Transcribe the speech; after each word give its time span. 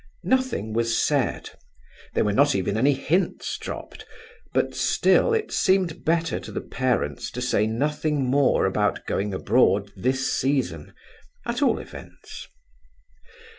Nothing 0.23 0.73
was 0.73 0.99
said; 0.99 1.51
there 2.15 2.23
were 2.25 2.33
not 2.33 2.55
even 2.55 2.75
any 2.75 2.93
hints 2.93 3.55
dropped; 3.59 4.03
but 4.51 4.73
still, 4.73 5.31
it 5.31 5.51
seemed 5.51 6.03
better 6.03 6.39
to 6.39 6.51
the 6.51 6.59
parents 6.59 7.29
to 7.29 7.39
say 7.39 7.67
nothing 7.67 8.25
more 8.25 8.65
about 8.65 9.05
going 9.05 9.31
abroad 9.31 9.91
this 9.95 10.33
season, 10.33 10.95
at 11.45 11.61
all 11.61 11.77
events. 11.77 12.47